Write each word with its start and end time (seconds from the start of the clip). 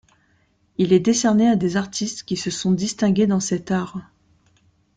Il 0.79 0.93
est 0.93 0.99
décerné 0.99 1.47
à 1.47 1.55
des 1.55 1.77
artistes 1.77 2.23
qui 2.23 2.35
se 2.35 2.49
sont 2.49 2.71
distingués 2.71 3.27
dans 3.27 3.39
cet 3.39 3.69
art. 3.69 3.99